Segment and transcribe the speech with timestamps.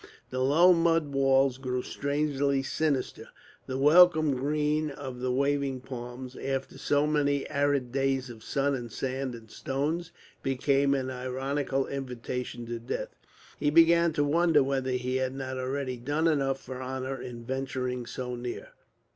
[0.31, 3.27] The low mud walls grew strangely sinister;
[3.67, 8.91] the welcome green of the waving palms, after so many arid days of sun and
[8.91, 10.11] sand and stones,
[10.41, 13.13] became an ironical invitation to death.
[13.59, 18.07] He began to wonder whether he had not already done enough for honour in venturing
[18.07, 18.69] so near.